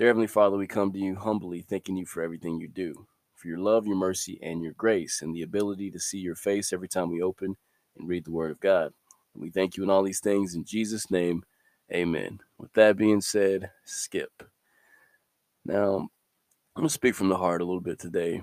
[0.00, 3.48] Dear Heavenly Father, we come to you humbly, thanking you for everything you do, for
[3.48, 6.88] your love, your mercy, and your grace, and the ability to see your face every
[6.88, 7.54] time we open
[7.98, 8.94] and read the Word of God.
[9.34, 11.44] And we thank you in all these things in Jesus' name.
[11.92, 12.40] Amen.
[12.56, 14.42] With that being said, skip.
[15.66, 16.08] Now, I'm
[16.76, 18.40] going to speak from the heart a little bit today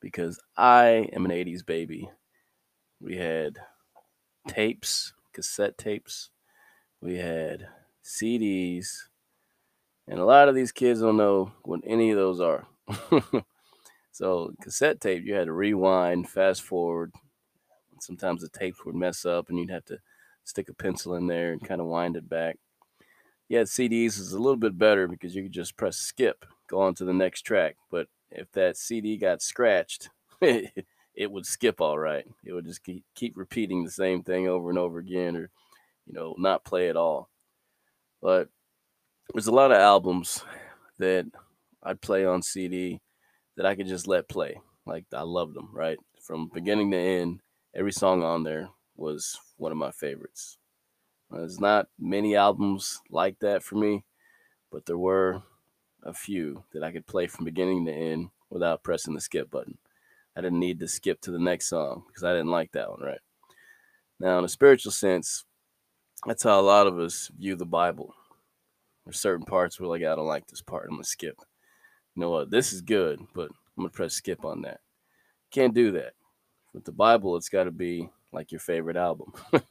[0.00, 2.08] because I am an 80s baby.
[3.00, 3.58] We had
[4.46, 6.30] tapes, cassette tapes,
[7.00, 7.66] we had
[8.04, 9.08] CDs,
[10.08, 12.66] and a lot of these kids don't know what any of those are.
[14.12, 17.12] so, cassette tape, you had to rewind, fast forward.
[18.00, 19.98] Sometimes the tapes would mess up and you'd have to
[20.44, 22.56] stick a pencil in there and kind of wind it back.
[23.48, 26.94] Yeah, CDs is a little bit better because you could just press skip, go on
[26.96, 27.76] to the next track.
[27.90, 30.10] But if that CD got scratched,
[30.40, 32.26] it would skip all right.
[32.44, 35.50] It would just keep, keep repeating the same thing over and over again or,
[36.06, 37.30] you know, not play at all.
[38.20, 38.48] But
[39.32, 40.42] there's a lot of albums
[40.98, 41.26] that
[41.82, 43.00] I'd play on CD
[43.56, 44.60] that I could just let play.
[44.86, 45.98] Like I loved them, right?
[46.20, 47.40] From beginning to end,
[47.74, 50.58] every song on there was one of my favorites.
[51.30, 54.04] There's not many albums like that for me,
[54.70, 55.42] but there were
[56.04, 59.78] a few that I could play from beginning to end without pressing the skip button.
[60.36, 63.00] I didn't need to skip to the next song because I didn't like that one,
[63.00, 63.20] right?
[64.20, 65.44] Now, in a spiritual sense,
[66.26, 68.14] that's how a lot of us view the Bible.
[69.06, 70.86] There's certain parts where like I don't like this part.
[70.86, 71.38] I'm gonna skip.
[72.14, 72.50] You know what?
[72.50, 74.80] This is good, but I'm gonna press skip on that.
[75.50, 76.14] Can't do that.
[76.74, 79.32] With the Bible, it's got to be like your favorite album.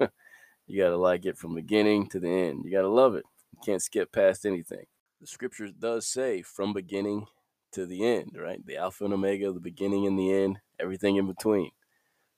[0.66, 2.66] you got to like it from beginning to the end.
[2.66, 3.26] You got to love it.
[3.54, 4.86] You can't skip past anything.
[5.22, 7.28] The scripture does say from beginning
[7.74, 8.66] to the end, right?
[8.66, 11.72] The Alpha and Omega, the beginning and the end, everything in between.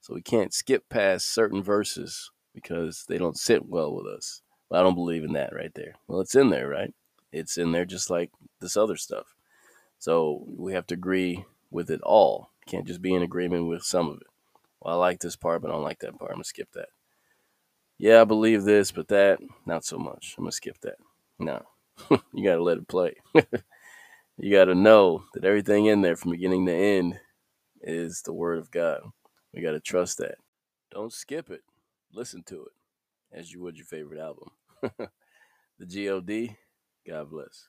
[0.01, 4.41] So we can't skip past certain verses because they don't sit well with us.
[4.71, 5.95] I don't believe in that right there.
[6.07, 6.93] Well, it's in there, right?
[7.31, 9.35] It's in there just like this other stuff.
[9.99, 12.51] So we have to agree with it all.
[12.67, 14.27] Can't just be in agreement with some of it.
[14.81, 16.31] Well, I like this part, but I don't like that part.
[16.31, 16.89] I'm gonna skip that.
[17.97, 20.35] Yeah, I believe this, but that not so much.
[20.37, 20.97] I'm gonna skip that.
[21.39, 21.65] No,
[22.33, 23.15] you gotta let it play.
[24.37, 27.19] you gotta know that everything in there from beginning to end
[27.81, 29.01] is the word of God.
[29.53, 30.35] We gotta trust that.
[30.91, 31.61] Don't skip it.
[32.13, 32.71] Listen to it
[33.33, 34.49] as you would your favorite album.
[35.79, 36.55] the GOD,
[37.07, 37.67] God bless.